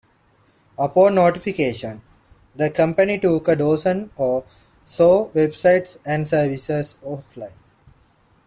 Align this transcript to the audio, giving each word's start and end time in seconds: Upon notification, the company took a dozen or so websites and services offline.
Upon 0.79 1.13
notification, 1.13 2.01
the 2.55 2.71
company 2.71 3.19
took 3.19 3.47
a 3.49 3.55
dozen 3.55 4.09
or 4.15 4.43
so 4.83 5.29
websites 5.35 5.99
and 6.03 6.27
services 6.27 6.95
offline. 7.05 7.53